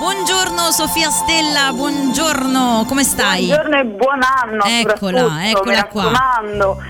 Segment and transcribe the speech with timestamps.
[0.00, 3.44] Buongiorno Sofia Stella, buongiorno, come stai?
[3.44, 4.64] Buongiorno e buon anno.
[4.64, 6.10] Eccola, eccola qua.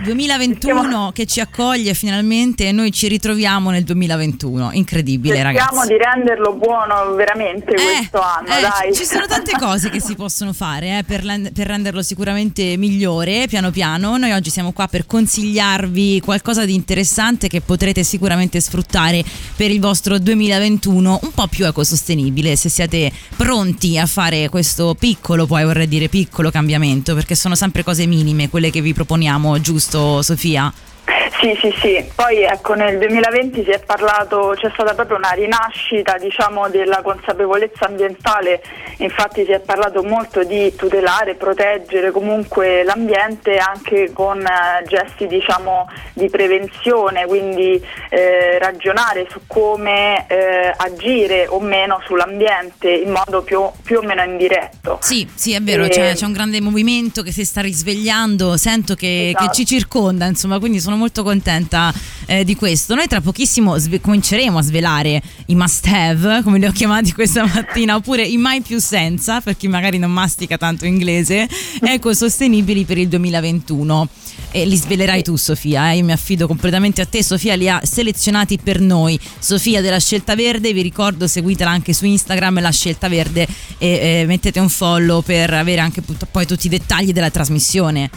[0.04, 4.70] 2021 che ci accoglie finalmente e noi ci ritroviamo nel 2021.
[4.74, 5.88] Incredibile, Cerchiamo ragazzi.
[5.88, 8.94] di renderlo buono veramente questo anno, eh, dai.
[8.94, 13.72] Ci sono tante cose che si possono fare eh, per, per renderlo sicuramente migliore, piano
[13.72, 14.18] piano.
[14.18, 19.24] Noi oggi siamo qua per consigliarvi qualcosa di interessante che potrete sicuramente sfruttare
[19.56, 22.98] per il vostro 2021 un po' più ecosostenibile se siete
[23.36, 28.48] pronti a fare questo piccolo, poi vorrei dire piccolo cambiamento, perché sono sempre cose minime
[28.48, 30.72] quelle che vi proponiamo, giusto Sofia?
[31.40, 32.04] Sì, sì, sì.
[32.14, 37.86] Poi ecco nel 2020 si è parlato, c'è stata proprio una rinascita diciamo della consapevolezza
[37.86, 38.62] ambientale,
[38.98, 45.88] infatti si è parlato molto di tutelare, proteggere comunque l'ambiente anche con eh, gesti diciamo
[46.12, 53.62] di prevenzione, quindi eh, ragionare su come eh, agire o meno sull'ambiente in modo più,
[53.82, 54.98] più o meno indiretto.
[55.00, 58.94] Sì, sì, è vero, E- c'è, c'è un grande movimento che si sta risvegliando, sento
[58.94, 59.46] che, Esatto.
[59.46, 61.28] che ci circonda, insomma, quindi sono molto contenta
[62.26, 62.94] eh, di questo.
[62.94, 67.44] Noi tra pochissimo sve- cominceremo a svelare i must have, come li ho chiamati questa
[67.44, 71.48] mattina, oppure i mai più senza, per chi magari non mastica tanto inglese,
[71.82, 74.08] ecosostenibili per il 2021.
[74.52, 75.98] E li svelerai tu Sofia, eh?
[75.98, 79.18] io mi affido completamente a te, Sofia li ha selezionati per noi.
[79.38, 83.46] Sofia della Scelta Verde, vi ricordo seguitela anche su Instagram, la Scelta Verde
[83.78, 83.88] e
[84.20, 88.10] eh, mettete un follow per avere anche poi tutti i dettagli della trasmissione.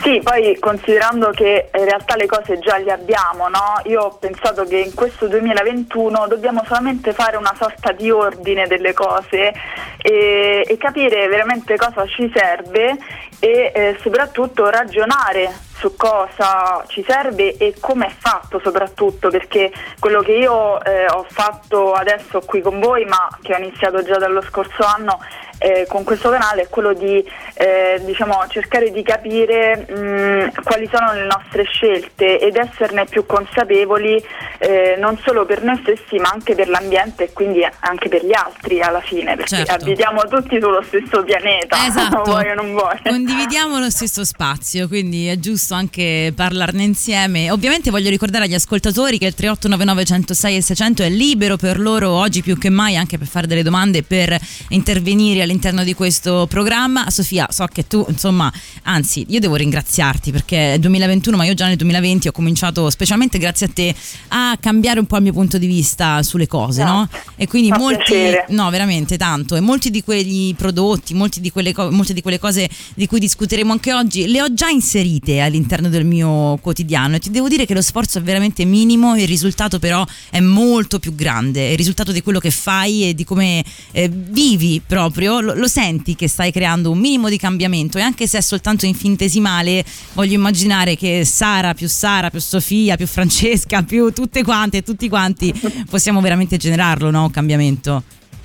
[0.00, 3.80] Sì, poi considerando che in realtà le cose già le abbiamo, no?
[3.84, 8.92] io ho pensato che in questo 2021 dobbiamo solamente fare una sorta di ordine delle
[8.92, 9.52] cose
[10.00, 12.96] e, e capire veramente cosa ci serve
[13.40, 20.20] e eh, soprattutto ragionare su cosa ci serve e come è fatto soprattutto perché quello
[20.22, 24.42] che io eh, ho fatto adesso qui con voi ma che ho iniziato già dallo
[24.42, 25.20] scorso anno
[25.60, 31.12] eh, con questo canale è quello di eh, diciamo, cercare di capire mh, quali sono
[31.14, 34.24] le nostre scelte ed esserne più consapevoli
[34.58, 38.34] eh, non solo per noi stessi ma anche per l'ambiente e quindi anche per gli
[38.34, 39.74] altri alla fine perché Certo.
[39.84, 42.22] abitiamo tutti sullo stesso pianeta Esatto.
[42.22, 42.96] vuoi o non vuoi
[43.28, 47.50] Condividiamo lo stesso spazio, quindi è giusto anche parlarne insieme.
[47.50, 52.08] Ovviamente voglio ricordare agli ascoltatori che il 3899 106 e 600 è libero per loro
[52.08, 54.40] oggi più che mai anche per fare delle domande, per
[54.70, 57.10] intervenire all'interno di questo programma.
[57.10, 58.50] Sofia, so che tu, insomma,
[58.84, 63.36] anzi, io devo ringraziarti perché è 2021, ma io già nel 2020 ho cominciato, specialmente
[63.36, 63.94] grazie a te,
[64.28, 67.06] a cambiare un po' il mio punto di vista sulle cose, no?
[67.36, 68.46] E quindi Fa molti, piacere.
[68.48, 69.54] no, veramente tanto.
[69.54, 73.72] E molti di quegli prodotti, molti di quelle molte di quelle cose di cui discuteremo
[73.72, 77.16] anche oggi, le ho già inserite all'interno del mio quotidiano.
[77.16, 80.98] E ti devo dire che lo sforzo è veramente minimo, il risultato però è molto
[80.98, 81.70] più grande.
[81.70, 86.14] Il risultato di quello che fai e di come eh, vivi proprio, lo, lo senti
[86.14, 87.98] che stai creando un minimo di cambiamento.
[87.98, 89.84] E anche se è soltanto infinitesimale,
[90.14, 95.52] voglio immaginare che Sara più Sara più Sofia più Francesca più tutte quante tutti quanti
[95.88, 97.24] possiamo veramente generarlo, no?
[97.24, 98.02] Un cambiamento.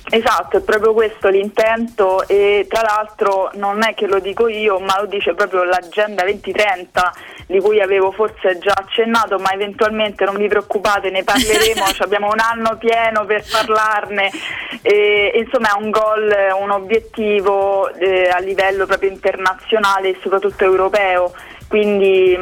[0.10, 5.00] Esatto, è proprio questo l'intento e tra l'altro non è che lo dico io, ma
[5.00, 7.14] lo dice proprio l'Agenda 2030
[7.48, 12.40] di cui avevo forse già accennato, ma eventualmente non vi preoccupate, ne parleremo, abbiamo un
[12.40, 14.30] anno pieno per parlarne.
[14.82, 21.34] E, insomma è un goal, un obiettivo eh, a livello proprio internazionale e soprattutto europeo.
[21.68, 22.38] Quindi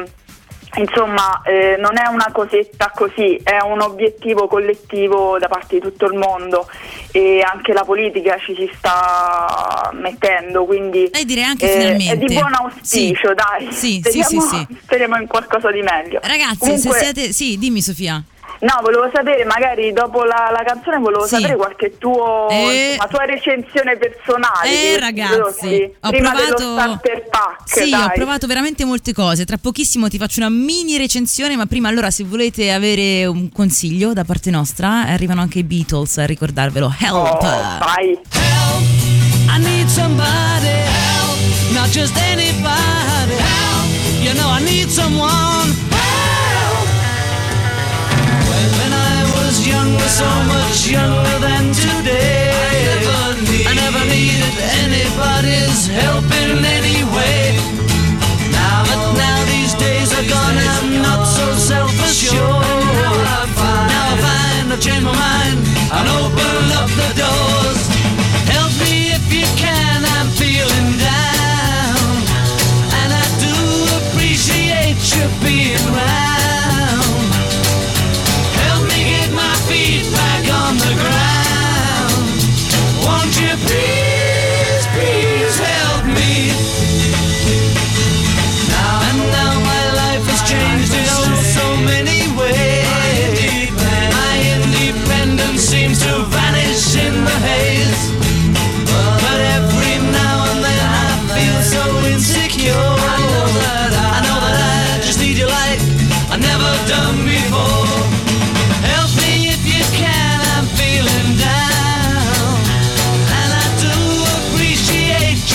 [0.77, 6.05] Insomma, eh, non è una cosetta così, è un obiettivo collettivo da parte di tutto
[6.05, 6.65] il mondo
[7.11, 12.11] e anche la politica ci si sta mettendo, quindi eh, finalmente.
[12.11, 13.33] è di buon auspicio, Sì.
[13.33, 13.71] dai.
[13.73, 14.77] Sì, sì, speriamo, sì, sì.
[14.81, 16.19] speriamo in qualcosa di meglio.
[16.23, 17.33] Ragazzi, Comunque- se siete.
[17.33, 18.23] Sì, dimmi Sofia.
[18.61, 21.35] No, volevo sapere, magari dopo la, la canzone volevo Sì.
[21.35, 22.91] sapere qualche tuo Eh.
[22.91, 24.69] insomma, tua recensione personale.
[24.93, 26.99] Eh, ragazzi, ho prima provato-
[27.31, 27.61] pack.
[27.65, 28.03] Sì, dai.
[28.05, 29.45] ho provato veramente molte cose.
[29.45, 34.13] Tra pochissimo ti faccio una mini recensione, ma prima allora se volete avere un consiglio
[34.13, 36.93] da parte nostra, arrivano anche i Beatles a ricordarvelo.
[36.99, 37.15] Help!
[37.15, 37.37] Oh,
[37.79, 38.19] vai.
[39.47, 43.89] I need somebody help, not just anybody help.
[44.21, 45.40] You know I need someone
[50.21, 52.53] so much younger than today,
[53.69, 57.57] I never, needed anybody's help in any way.
[58.57, 62.37] Now, but now these days are gone, I'm not so self-assured.
[63.93, 65.57] Now I find I've changed my mind
[65.97, 67.50] and open up the door.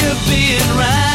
[0.07, 1.06] of being right.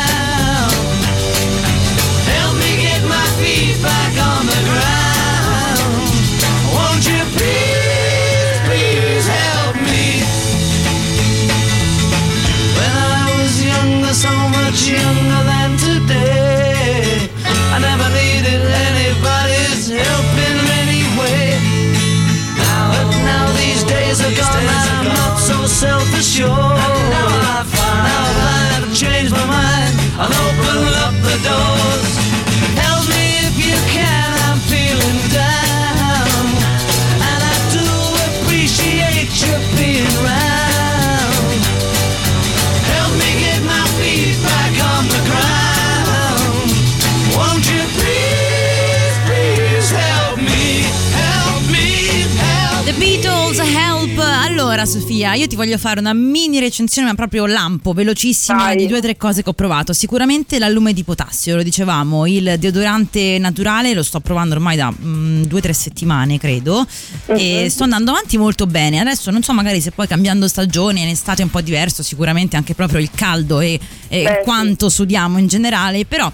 [54.81, 58.77] Allora, Sofia, io ti voglio fare una mini recensione, ma proprio lampo, velocissima, Vai.
[58.77, 59.93] di due o tre cose che ho provato.
[59.93, 65.43] Sicuramente l'allume di potassio, lo dicevamo, il deodorante naturale lo sto provando ormai da mm,
[65.43, 66.83] due o tre settimane, credo,
[67.27, 68.99] e sto andando avanti molto bene.
[68.99, 72.55] Adesso non so, magari se poi cambiando stagione, in estate è un po' diverso, sicuramente
[72.55, 74.43] anche proprio il caldo e, e Beh, sì.
[74.43, 76.31] quanto sudiamo in generale, però.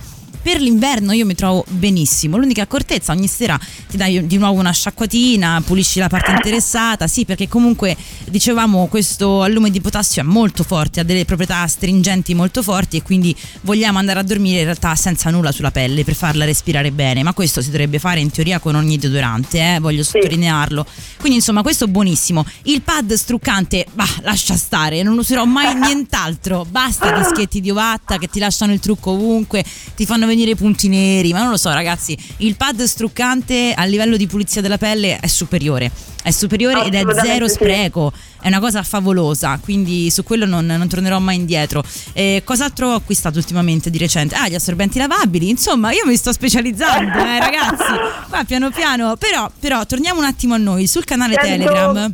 [0.48, 2.38] Per l'inverno io mi trovo benissimo.
[2.38, 3.60] L'unica accortezza, ogni sera
[3.90, 7.06] ti dai di nuovo una sciacquatina, pulisci la parte interessata.
[7.06, 7.98] Sì, perché comunque
[8.30, 13.02] dicevamo questo allume di potassio è molto forte, ha delle proprietà astringenti molto forti e
[13.02, 17.24] quindi vogliamo andare a dormire in realtà senza nulla sulla pelle per farla respirare bene.
[17.24, 20.86] Ma questo si dovrebbe fare in teoria con ogni deodorante, eh, voglio sottolinearlo.
[21.18, 22.46] Quindi insomma questo è buonissimo.
[22.64, 26.66] Il pad struccante, bah, lascia stare, non userò mai nient'altro.
[26.70, 29.62] Basta dischetti di ovatta che ti lasciano il trucco ovunque,
[29.94, 33.84] ti fanno venire i punti neri, ma non lo so ragazzi, il pad struccante a
[33.86, 35.92] livello di pulizia della pelle è superiore.
[36.22, 37.54] È superiore ed è zero sì.
[37.54, 38.12] spreco,
[38.42, 41.82] è una cosa favolosa, quindi su quello non, non tornerò mai indietro.
[42.12, 44.36] Eh, cos'altro ho acquistato ultimamente di recente?
[44.36, 47.94] Ah, gli assorbenti lavabili, insomma io mi sto specializzando, eh, ragazzi,
[48.28, 52.14] qua piano piano, però, però torniamo un attimo a noi, sul canale Sento Telegram.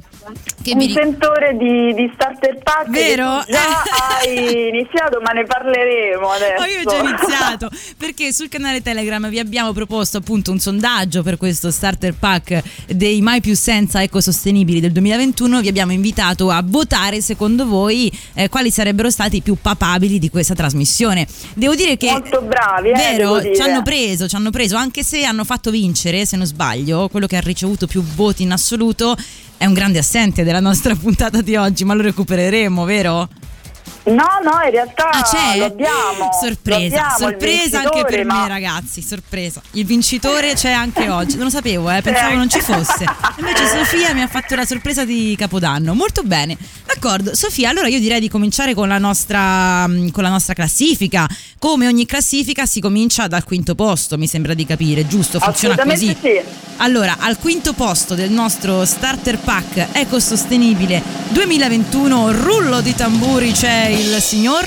[0.61, 3.43] Che un sentore di, di starter pack Vero?
[3.45, 3.83] già
[4.21, 9.27] hai iniziato ma ne parleremo adesso Oh, io ho già iniziato perché sul canale Telegram
[9.29, 14.79] vi abbiamo proposto appunto un sondaggio per questo starter pack dei mai più senza ecosostenibili
[14.79, 15.59] del 2021.
[15.59, 20.29] Vi abbiamo invitato a votare secondo voi eh, quali sarebbero stati i più papabili di
[20.29, 21.27] questa trasmissione.
[21.53, 25.25] Devo dire che Molto bravi, eh, vero, ci hanno preso, ci hanno preso, anche se
[25.25, 29.17] hanno fatto vincere, se non sbaglio, quello che ha ricevuto più voti in assoluto
[29.63, 33.29] è un grande assente della nostra puntata di oggi, ma lo recupereremo, vero?
[34.05, 35.57] No no in realtà Ah, c'è?
[35.57, 39.01] lo abbiamo Sorpresa, lo abbiamo, sorpresa anche per ma- me, ragazzi.
[39.01, 39.61] Sorpresa.
[39.71, 41.35] Il vincitore c'è anche oggi.
[41.35, 43.05] Non lo sapevo, eh, pensavo non ci fosse.
[43.37, 45.93] Invece Sofia mi ha fatto la sorpresa di Capodanno.
[45.93, 46.57] Molto bene.
[46.85, 51.27] D'accordo, Sofia, allora io direi di cominciare con la nostra, mm, con la nostra classifica.
[51.59, 55.39] Come ogni classifica si comincia dal quinto posto, mi sembra di capire, giusto?
[55.39, 56.15] Funziona così.
[56.19, 56.41] Sì.
[56.77, 64.21] Allora, al quinto posto del nostro starter pack ecosostenibile 2021, rullo di tamburi c'è il
[64.21, 64.65] signor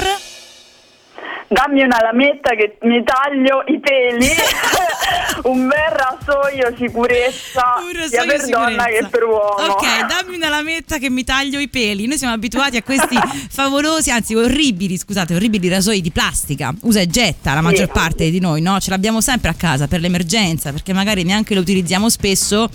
[1.49, 4.29] dammi una lametta che mi taglio i peli
[5.49, 8.85] un bel rasoio sicurezza Un sia rasoio per donna sicurezza.
[9.05, 12.07] che per uomo Ok, dammi una lametta che mi taglio i peli.
[12.07, 13.17] Noi siamo abituati a questi
[13.51, 16.75] favolosi, anzi orribili, scusate, orribili rasoi di plastica.
[16.83, 18.79] Usa e getta la maggior parte di noi, no?
[18.81, 22.69] Ce l'abbiamo sempre a casa per l'emergenza, perché magari neanche lo utilizziamo spesso.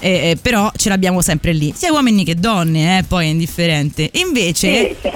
[0.00, 4.08] eh, eh, però ce l'abbiamo sempre lì, sia uomini che donne, eh, poi è indifferente.
[4.14, 5.12] Invece, Sì, sì.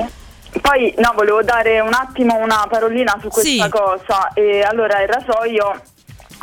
[0.62, 3.68] Poi no, volevo dare un attimo una parolina su questa Sì.
[3.68, 4.30] cosa.
[4.32, 5.80] E allora il rasoio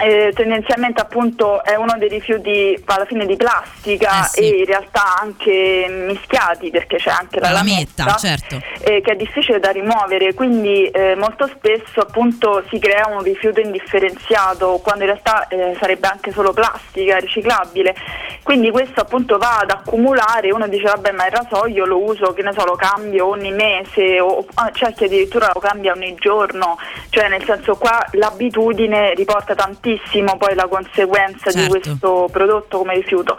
[0.02, 4.40] eh, tendenzialmente appunto è uno dei rifiuti alla fine di plastica Eh sì.
[4.40, 8.62] e in realtà anche mischiati perché c'è anche la, La lametta, lametta, certo.
[8.80, 13.60] eh, che è difficile da rimuovere quindi eh, molto spesso appunto si crea un rifiuto
[13.60, 17.94] indifferenziato quando in realtà eh, sarebbe anche solo plastica riciclabile
[18.44, 22.42] quindi questo appunto va ad accumulare uno dice vabbè ma il rasoio lo uso che
[22.42, 26.78] ne so lo cambio ogni mese o ah, c'è chi addirittura lo cambia ogni giorno
[27.10, 31.60] cioè nel senso qua l'abitudine riporta tantissimo poi la conseguenza Certo.
[31.60, 33.36] di questo prodotto come rifiuto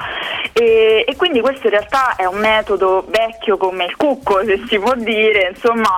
[0.52, 4.78] e, e quindi questo in realtà è un metodo vecchio come il cucco se si
[4.78, 5.96] può dire insomma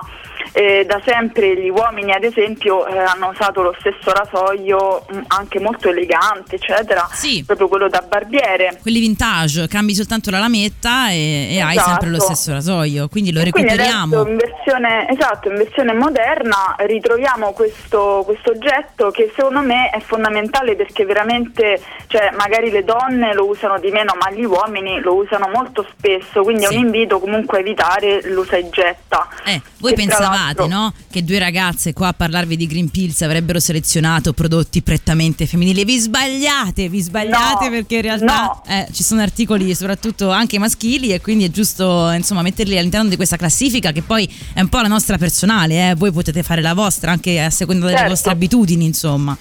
[0.53, 5.59] eh, da sempre gli uomini ad esempio eh, hanno usato lo stesso rasoio mh, anche
[5.59, 7.43] molto elegante eccetera, Sì.
[7.45, 8.77] proprio quello da barbiere.
[8.81, 11.89] Quelli vintage, cambi soltanto la lametta e, e hai Esatto.
[11.89, 14.19] sempre lo stesso rasoio, quindi lo Quindi recuperiamo.
[14.21, 19.99] adesso in versione, esatto, in versione moderna ritroviamo questo, questo oggetto che secondo me è
[19.99, 25.15] fondamentale perché veramente, cioè magari le donne lo usano di meno ma gli uomini lo
[25.15, 26.73] usano molto spesso, quindi Sì.
[26.73, 29.27] è un invito comunque a evitare l'usa e getta.
[29.45, 30.93] Eh, voi pensavate, l'altro- no?
[31.09, 35.83] Che due ragazze qua a parlarvi di Green Pills avrebbero selezionato prodotti prettamente femminili.
[35.85, 38.63] Vi sbagliate, vi sbagliate No, perché in realtà no.
[38.67, 43.15] eh, ci sono articoli soprattutto anche maschili e quindi è giusto insomma metterli all'interno di
[43.15, 45.95] questa classifica che poi è un po' la nostra personale, eh.
[45.95, 48.13] voi potete fare la vostra anche a seconda delle Certo.
[48.13, 49.37] vostre abitudini, insomma.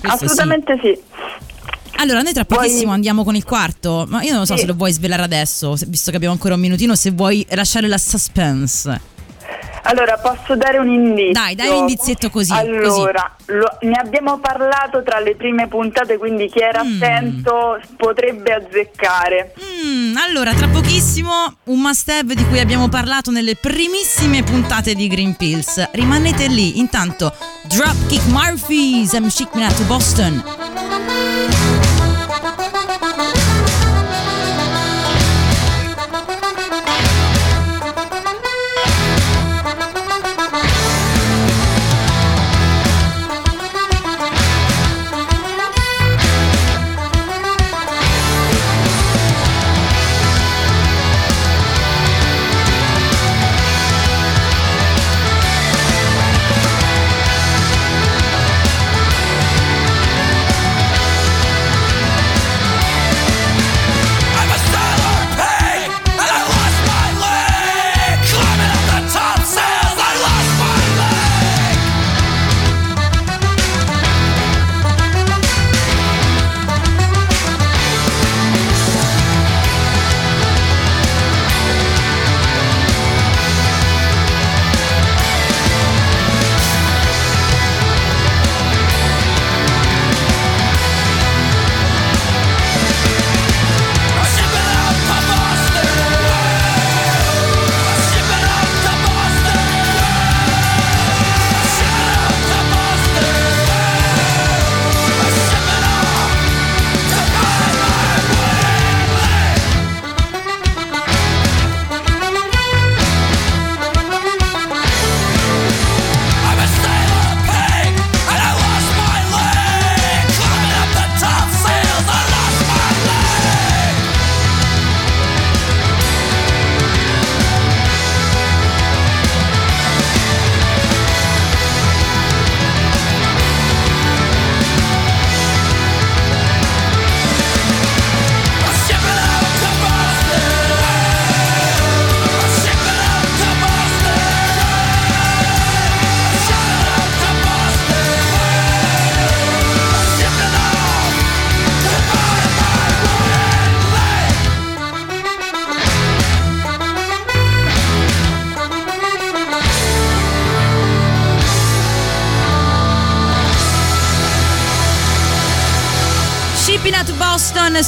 [0.00, 0.24] Questo sì.
[0.24, 0.98] Assolutamente sì.
[1.96, 4.60] Allora, noi tra Vuoi- pochissimo andiamo con il quarto, ma io non so Sì.
[4.62, 7.98] se lo vuoi svelare adesso, visto che abbiamo ancora un minutino, se vuoi lasciare la
[7.98, 9.00] suspense.
[9.84, 11.32] Allora, posso dare un indizio?
[11.32, 16.48] Dai, dai un indizietto così, Allora, lo- ne abbiamo parlato tra le prime puntate, quindi
[16.48, 16.96] chi era Mm.
[17.02, 19.54] attento potrebbe azzeccare.
[19.84, 21.32] Mm, allora, tra pochissimo
[21.64, 25.88] un must have di cui abbiamo parlato nelle primissime puntate di Green Pills.
[25.92, 27.34] Rimanete lì, intanto
[27.64, 31.71] Dropkick Murphys and Chic Me to Boston.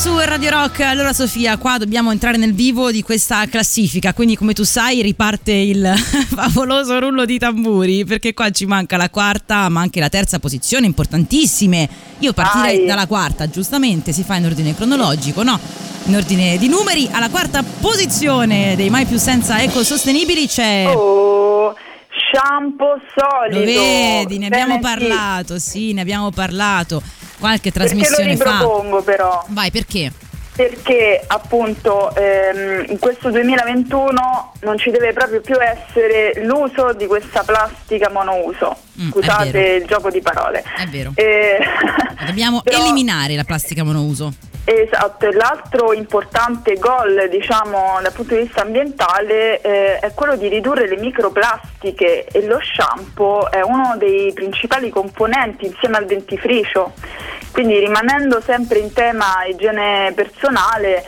[0.05, 0.81] Su Radio Rock.
[0.81, 5.51] Allora Sofia, qua dobbiamo entrare nel vivo di questa classifica, quindi come tu sai riparte
[5.51, 5.95] il
[6.29, 10.85] favoloso rullo di tamburi, perché qua ci manca la quarta, ma anche la terza posizione,
[10.85, 11.89] importantissime.
[12.19, 12.87] Io partirei Vai.
[12.87, 15.59] dalla quarta, giustamente, si fa in ordine cronologico, no?
[16.05, 20.93] In ordine di numeri, alla quarta posizione dei mai più senza ecosostenibili c'è...
[20.95, 21.75] Oh,
[22.31, 23.59] shampoo solido.
[23.59, 25.07] Lo vedi, ne abbiamo Bene, sì.
[25.07, 27.03] parlato, sì, ne abbiamo parlato
[27.39, 28.51] qualche Perché lo trasmissione fa.
[28.59, 29.45] ripropongo però?
[29.49, 30.13] Vai, perché?
[30.57, 37.43] Perché appunto ehm, in questo 2021 non ci deve proprio più essere l'uso di questa
[37.43, 38.77] plastica monouso.
[39.01, 40.63] Mm, Scusate il gioco di parole.
[40.77, 41.11] È vero.
[41.17, 41.59] Eh,
[42.27, 44.33] Dobbiamo però- eliminare la plastica monouso.
[44.67, 50.49] Esatto, e l'altro importante goal diciamo dal punto di vista ambientale eh, è quello di
[50.49, 56.95] ridurre le microplastiche e lo shampoo è uno dei principali componenti insieme al dentifricio,
[57.55, 61.05] quindi rimanendo sempre in tema igiene personale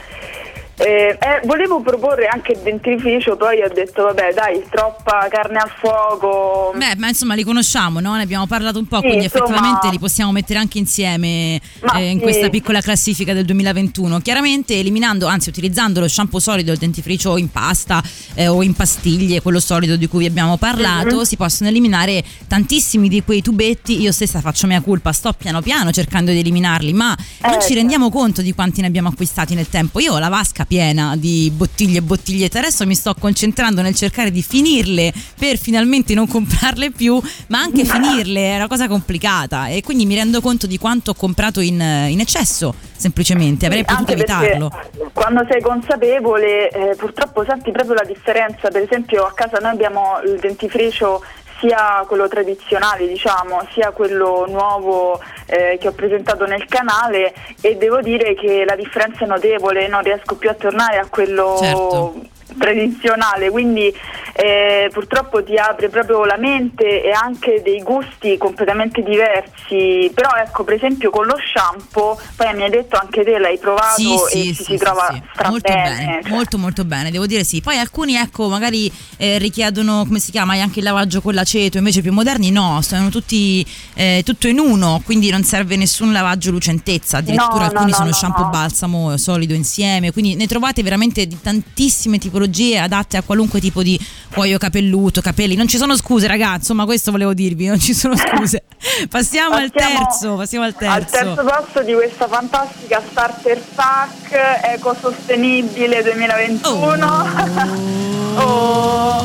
[0.78, 5.70] Eh, eh, volevo proporre anche il dentifricio, poi ho detto vabbè dai, troppa carne al
[5.74, 6.72] fuoco.
[6.76, 8.14] Beh, ma insomma li conosciamo, no?
[8.14, 11.54] Ne abbiamo parlato un po', Sì, quindi insomma- effettivamente li possiamo mettere anche insieme
[11.94, 12.22] eh, in sì.
[12.22, 14.20] questa piccola classifica del 2021.
[14.20, 18.02] Chiaramente eliminando, anzi utilizzando lo shampoo solido, il dentifricio in pasta
[18.34, 21.22] eh, o in pastiglie, quello solido di cui vi abbiamo parlato, Mhm.
[21.22, 23.98] si possono eliminare tantissimi di quei tubetti.
[24.02, 27.76] Io stessa faccio mia colpa, sto piano piano cercando di eliminarli, ma non ci Eh,
[27.76, 30.00] rendiamo conto di quanti ne abbiamo acquistati nel tempo.
[30.00, 34.30] Io ho la vasca piena di bottiglie e bottigliette, adesso mi sto concentrando nel cercare
[34.30, 39.82] di finirle per finalmente non comprarle più, ma anche finirle è una cosa complicata e
[39.82, 44.12] quindi mi rendo conto di quanto ho comprato in, in eccesso, semplicemente, avrei Sì, potuto
[44.12, 44.70] evitarlo.
[45.12, 48.68] Quando sei consapevole, eh, purtroppo senti proprio la differenza.
[48.68, 51.22] Per esempio, a casa noi abbiamo il dentifricio
[51.58, 58.00] sia quello tradizionale, diciamo, sia quello nuovo eh, che ho presentato nel canale e devo
[58.00, 62.34] dire che la differenza è notevole, non riesco più a tornare a quello Certo.
[62.58, 63.92] Tradizionale, quindi
[64.32, 70.10] eh, purtroppo ti apre proprio la mente e anche dei gusti completamente diversi.
[70.14, 74.00] Però ecco, per esempio con lo shampoo, poi mi hai detto anche te l'hai provato
[74.00, 75.08] Sì, e sì, ci sì, si trova
[75.48, 76.30] molto bene, bene, cioè.
[76.30, 77.60] molto molto bene, devo dire sì.
[77.60, 82.02] Poi alcuni ecco magari eh, richiedono come si chiama anche il lavaggio con l'aceto, invece
[82.02, 87.18] più moderni no, sono tutti eh, tutto in uno, quindi non serve nessun lavaggio lucentezza,
[87.18, 88.50] addirittura No, alcuni no, sono no, shampoo no.
[88.50, 92.45] balsamo solido insieme, quindi ne trovate veramente di tantissime tipologie
[92.76, 93.98] adatte a qualunque tipo di
[94.32, 95.54] cuoio capelluto, capelli.
[95.54, 98.64] Non ci sono scuse, ragazzi, ma questo volevo dirvi, non ci sono scuse.
[99.08, 100.96] Passiamo, al Passiamo terzo, passiamo al terzo.
[100.96, 104.32] Al terzo posto di questa fantastica starter pack
[104.74, 108.04] ecosostenibile 2021.
[108.38, 109.24] Oh.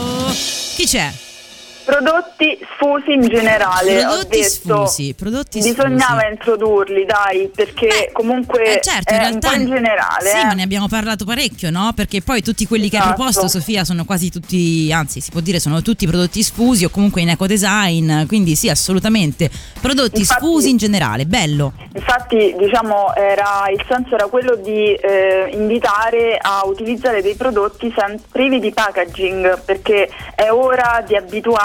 [0.75, 1.11] Chi c'è?
[1.83, 4.01] Prodotti sfusi in generale.
[4.01, 6.27] Prodotti sfusi, prodotti Bisognava sfusi.
[6.31, 10.29] introdurli, dai, perché Beh, comunque eh, certo, in realtà in generale.
[10.29, 10.45] Sì, eh.
[10.45, 11.91] ma ne abbiamo parlato parecchio, no?
[11.95, 13.15] Perché poi tutti quelli che hai Esatto.
[13.15, 17.21] proposto, Sofia, sono quasi tutti, anzi, si può dire sono tutti prodotti sfusi o comunque
[17.21, 19.49] in eco design, quindi sì, assolutamente.
[19.81, 21.73] Prodotti Infatti- sfusi in generale, bello.
[21.93, 27.93] Infatti, diciamo, era, il senso era quello di eh, invitare a utilizzare dei prodotti
[28.31, 31.15] privi di packaging, perché è ora di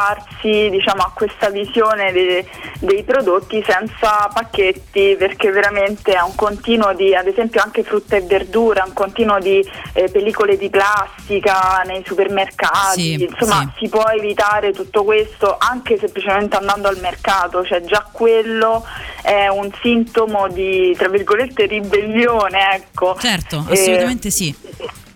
[0.07, 2.47] abituarsi, diciamo, a questa visione de-
[2.81, 8.21] dei prodotti senza pacchetti, perché veramente è un continuo di, ad esempio, anche frutta e
[8.23, 13.85] verdura, un continuo di eh, pellicole di plastica nei supermercati, Sì, insomma, sì.
[13.85, 18.85] si può evitare tutto questo anche semplicemente andando al mercato, cioè già quello
[19.23, 23.17] è un sintomo di, tra virgolette, ribellione, ecco.
[23.19, 24.55] Certo, Eh, assolutamente sì.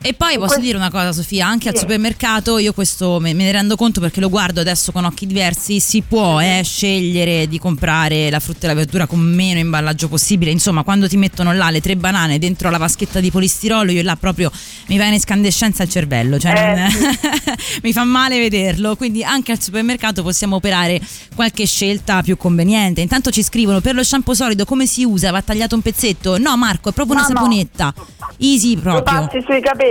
[0.03, 1.81] E poi posso dire una cosa, Sofia, anche al Sì.
[1.83, 6.01] supermercato io questo me, ne rendo conto perché lo guardo adesso con occhi diversi, si
[6.01, 10.85] può eh, scegliere di comprare la frutta e la verdura con meno imballaggio possibile, insomma
[10.85, 14.51] quando ti mettono là le tre banane dentro la vaschetta di polistirolo io là proprio
[14.87, 17.19] mi va in escandescenza il cervello, cioè Eh, non-
[17.83, 20.99] mi fa male vederlo, quindi anche al supermercato possiamo operare
[21.35, 23.03] qualche scelta più conveniente.
[23.03, 25.31] Intanto ci scrivono per lo shampoo solido come si usa?
[25.31, 26.39] Va tagliato un pezzetto?
[26.39, 27.41] No Marco, è proprio una No, no.
[27.41, 27.93] saponetta,
[28.39, 29.03] easy Lo proprio.
[29.27, 29.89] passi sui capelli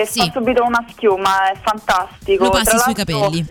[0.00, 0.20] e Sì.
[0.20, 2.44] fa subito una schiuma, è fantastico.
[2.44, 3.46] Lo passi Tra sui capelli.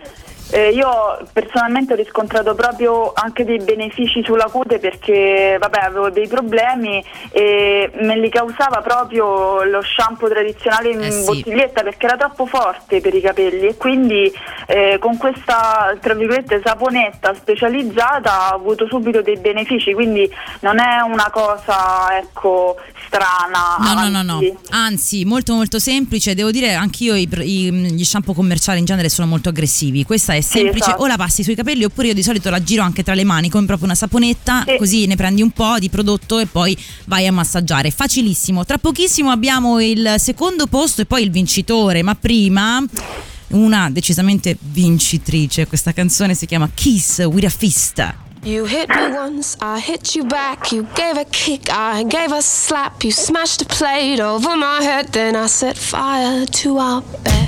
[0.50, 6.26] Eh, io personalmente ho riscontrato proprio anche dei benefici sulla cute perché vabbè, avevo dei
[6.28, 11.24] problemi e me li causava proprio lo shampoo tradizionale in Eh sì.
[11.24, 14.32] bottiglietta perché era troppo forte per i capelli e quindi
[14.66, 20.28] eh, con questa tra virgolette saponetta specializzata ho avuto subito dei benefici quindi
[20.60, 26.34] non è una cosa ecco strana No, no, no, no, anzi- anzi molto molto semplice,
[26.34, 30.88] devo dire anch'io i- gli shampoo commerciali in genere sono molto aggressivi, questa è semplice,
[30.88, 31.02] esatto.
[31.02, 33.48] o la passi sui capelli oppure io di solito la giro anche tra le mani
[33.50, 34.76] come proprio una saponetta, Sì.
[34.76, 39.30] così ne prendi un po' di prodotto e poi vai a massaggiare, facilissimo, tra pochissimo
[39.30, 42.82] abbiamo il secondo posto e poi il vincitore, ma prima...
[43.50, 48.14] Una decisamente vincitrice, questa canzone si chiama Kiss with a Fist.
[48.42, 50.70] You hit me once, I hit you back.
[50.70, 53.02] You gave a kick, I gave a slap.
[53.02, 57.47] You smashed a plate over my head, then I set fire to our bed.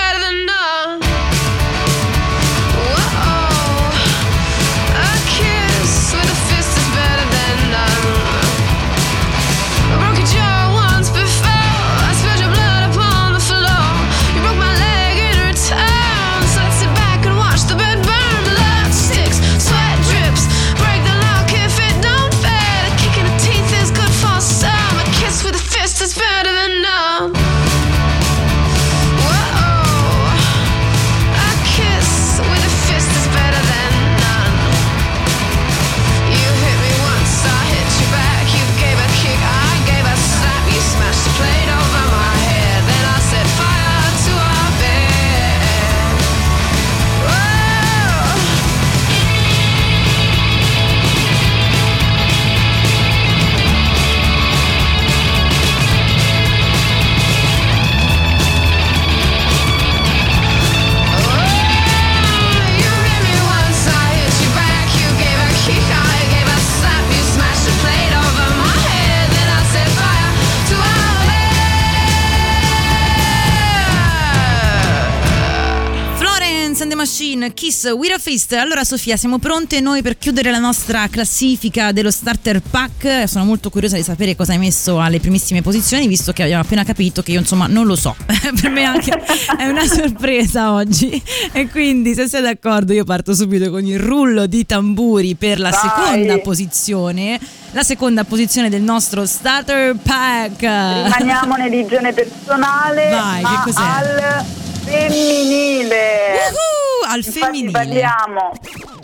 [77.41, 78.53] Machine, Kiss with a Fist.
[78.53, 83.27] Allora Sofia, siamo pronte noi per chiudere la nostra classifica dello starter pack.
[83.27, 86.83] Sono molto curiosa di sapere cosa hai messo alle primissime posizioni, visto che abbiamo appena
[86.83, 88.15] capito che io insomma non lo so.
[88.61, 89.11] per me anche
[89.57, 91.21] è una sorpresa oggi.
[91.51, 95.69] E quindi se sei d'accordo io parto subito con il rullo di tamburi per la
[95.71, 95.79] Vai.
[95.79, 97.39] seconda posizione.
[97.71, 100.59] La seconda posizione del nostro starter pack.
[100.61, 103.81] Rimaniamo nell'igiene personale, Vai, ma che cos'è?
[103.81, 104.45] al
[104.83, 106.33] femminile.
[106.51, 106.80] Woohoo,
[107.11, 107.71] al Infatti femminile.
[107.71, 108.51] parliamo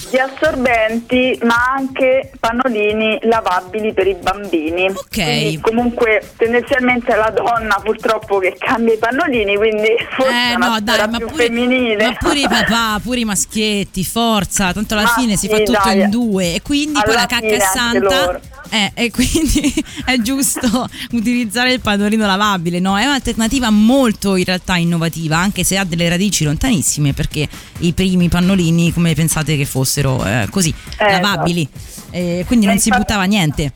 [0.10, 4.86] di assorbenti, ma anche pannolini lavabili per i bambini.
[4.90, 5.08] Ok.
[5.12, 10.56] Quindi comunque tendenzialmente è la donna purtroppo che cambia i pannolini, quindi forse è Eh
[10.58, 12.06] no, dai, ma più pure, femminile.
[12.06, 15.58] ma pure i papà, pure i maschietti, forza, tanto alla Ma fine si sì, fa
[15.58, 16.02] tutto dai.
[16.02, 18.00] in due e quindi poi Alla la cacca è santa.
[18.00, 18.40] loro.
[18.70, 19.74] Eh, e quindi
[20.06, 22.98] è giusto utilizzare il pannolino lavabile, no?
[22.98, 27.48] È un'alternativa molto in realtà innovativa, anche se ha delle radici lontanissime, perché
[27.80, 31.68] i primi pannolini, come pensate che fossero eh, così, Eh, lavabili,
[32.12, 33.72] Eh, quindi non Eh, si buttava niente.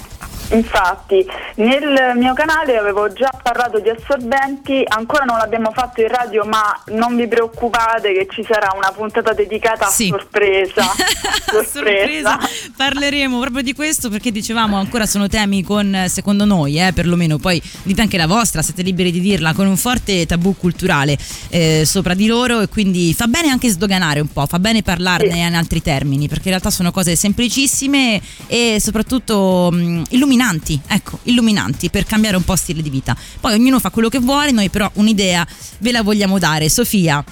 [0.52, 6.44] Infatti, nel mio canale avevo già parlato di assorbenti, ancora non l'abbiamo fatto in radio,
[6.46, 10.08] ma non vi preoccupate che ci sarà una puntata dedicata a Sì.
[10.08, 10.84] sorpresa.
[11.52, 12.40] A sorpresa
[12.78, 17.62] parleremo proprio di questo perché dicevamo ancora sono temi con secondo noi eh, perlomeno poi
[17.84, 21.18] dite anche la vostra siete liberi di dirla con un forte tabù culturale
[21.50, 25.32] eh, sopra di loro e quindi fa bene anche sdoganare un po' fa bene parlarne
[25.32, 25.38] Sì.
[25.40, 30.04] in altri termini perché in realtà sono cose semplicissime e soprattutto mh,
[30.41, 33.15] illuminanti ecco illuminanti per cambiare un po' stile di vita.
[33.39, 35.45] Poi ognuno fa quello che vuole noi però un'idea
[35.80, 36.69] ve la vogliamo dare.
[36.69, 37.23] Sofia.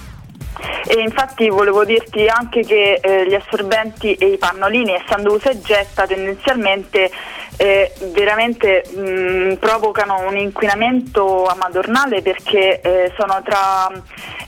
[0.86, 5.60] E infatti volevo dirti anche che eh, gli assorbenti e i pannolini, essendo usa e
[5.60, 7.10] getta, tendenzialmente
[7.56, 13.90] eh, veramente mh, provocano un inquinamento amadornale perché eh, sono tra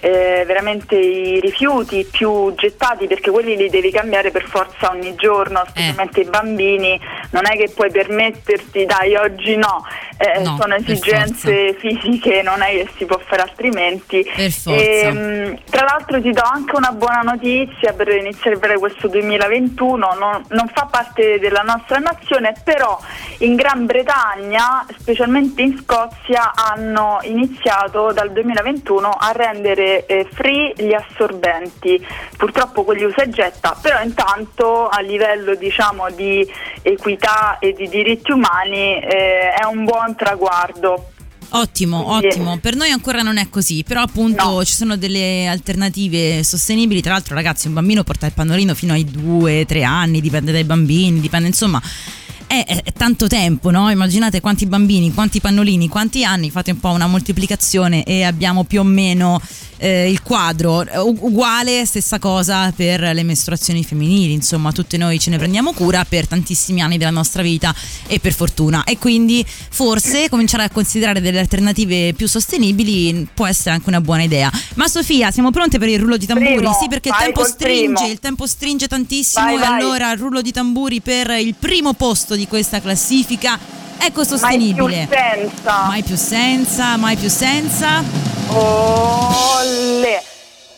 [0.01, 5.63] eh, veramente i rifiuti più gettati perché quelli li devi cambiare per forza ogni giorno,
[5.69, 6.99] specialmente i bambini,
[7.33, 9.85] non è che puoi permetterti, dai oggi no,
[10.23, 14.23] eh, No, sono esigenze fisiche, non è che si può fare altrimenti.
[14.23, 14.81] Per forza.
[14.81, 20.45] Ehm, tra l'altro ti do anche una buona notizia per iniziare per questo 2021, non,
[20.49, 22.97] non fa parte della nostra nazione, però
[23.39, 30.93] in Gran Bretagna, specialmente in Scozia, hanno iniziato dal 2021 a rendere eh, free gli
[30.93, 32.05] assorbenti,
[32.37, 36.49] purtroppo quelli usa e getta, però intanto a livello diciamo di
[36.83, 41.09] equità e di diritti umani eh, è un buon traguardo.
[41.55, 42.57] Ottimo, Quindi- ottimo.
[42.59, 44.65] Per noi ancora non è così, però appunto No.
[44.65, 47.03] ci sono delle alternative sostenibili.
[47.03, 51.21] Tra l'altro, ragazzi, un bambino porta il pannolino fino ai 2-3 anni, dipende dai bambini,
[51.21, 51.81] dipende insomma.
[52.53, 53.91] È, è- tanto tempo, no?
[53.91, 58.81] Immaginate quanti bambini, quanti pannolini, quanti anni, fate un po' una moltiplicazione e abbiamo più
[58.81, 59.41] o meno
[59.79, 60.85] eh, il quadro.
[61.03, 66.29] Uguale, stessa cosa per le mestruazioni femminili, insomma, tutte noi ce ne prendiamo cura per
[66.29, 67.75] tantissimi anni della nostra vita
[68.07, 68.85] e per fortuna.
[68.85, 74.25] E quindi forse cominciare a considerare delle alternative più sostenibili può essere anche una buona
[74.25, 74.53] idea.
[74.75, 76.57] Ma Sofia, siamo pronte per il rullo di tamburi?
[76.57, 78.13] Primo, sì, perché il tempo stringe, primo.
[78.13, 79.81] il tempo stringe tantissimo Vai, e vai.
[79.81, 85.07] allora il rullo di tamburi per il primo posto di questa classifica Mai ecosostenibile.
[85.09, 85.85] più senza.
[85.87, 88.03] Mai più senza, mai più senza.
[88.49, 90.23] Olle.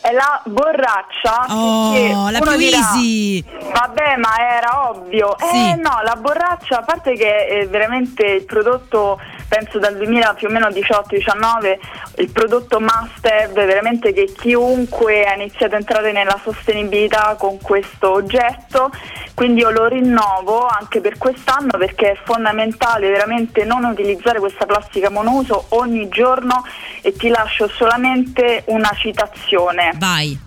[0.05, 1.47] È la borraccia.
[1.49, 3.43] Oh, la più dirà, easy.
[3.71, 5.35] Vabbè, ma era ovvio.
[5.39, 5.71] Sì.
[5.71, 10.47] Eh no, la borraccia, a parte che è veramente il prodotto, penso dal 2000 più
[10.47, 11.79] o meno 18-19,
[12.17, 18.11] il prodotto must have, veramente che chiunque ha iniziato a entrare nella sostenibilità con questo
[18.11, 18.91] oggetto,
[19.33, 25.09] quindi io lo rinnovo anche per quest'anno perché è fondamentale veramente non utilizzare questa plastica
[25.09, 26.63] monouso ogni giorno
[27.01, 29.93] e ti lascio solamente una citazione.
[29.97, 30.39] Vai.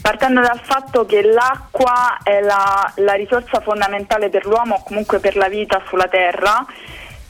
[0.00, 5.36] Partendo dal fatto che l'acqua è la, la risorsa fondamentale per l'uomo o comunque per
[5.36, 6.64] la vita sulla Terra,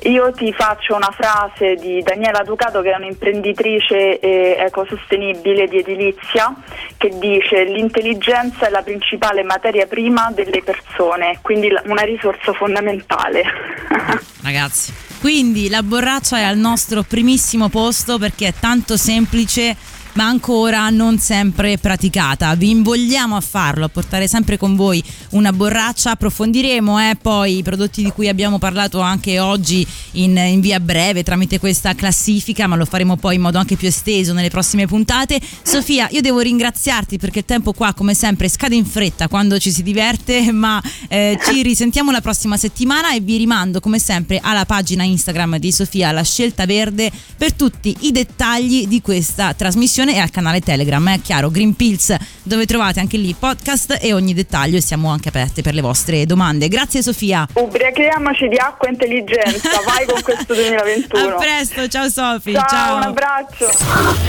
[0.05, 6.53] io ti faccio una frase di Daniela Ducato che è un'imprenditrice eh, ecosostenibile di edilizia
[6.97, 13.45] che dice l'intelligenza è la principale materia prima delle persone, quindi una risorsa fondamentale.
[14.43, 19.77] Ragazzi, quindi la borraccia è al nostro primissimo posto perché è tanto semplice
[20.15, 22.55] ma ancora non sempre praticata.
[22.55, 26.13] Vi invogliamo a farlo, a portare sempre con voi una borraccia.
[26.13, 31.23] Approfondiremo eh, poi i prodotti di cui abbiamo parlato anche oggi in, in via breve
[31.23, 35.41] tramite questa classifica, ma lo faremo poi in modo anche più esteso nelle prossime puntate.
[35.63, 39.71] Sofia, io devo ringraziarti perché il tempo qua, come sempre, scade in fretta quando ci
[39.71, 44.67] si diverte, ma eh, ci risentiamo la prossima settimana e vi rimando come sempre alla
[44.67, 50.15] pagina Instagram di Sofia La Scelta Verde per tutti i dettagli di questa trasmissione descrizione
[50.15, 51.13] e al canale Telegram.
[51.13, 55.29] È chiaro, Green Pills, dove trovate anche lì podcast e ogni dettaglio e siamo anche
[55.29, 56.69] aperte per le vostre domande.
[56.69, 57.47] Grazie Sofia.
[57.55, 61.29] Ubriachiamoci di acqua e intelligenza, vai con questo 2021.
[61.29, 62.53] A presto, ciao Sofì.
[62.53, 62.97] Ciao, ciao.
[62.97, 63.71] un abbraccio.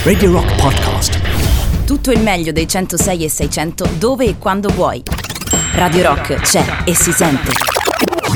[0.04, 1.20] Radio Rock Podcast.
[1.84, 5.02] Tutto il meglio dei 106 e 600 dove e quando vuoi.
[5.74, 7.50] Radio Rock c'è e si sente.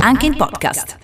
[0.01, 0.99] Anche in podcast.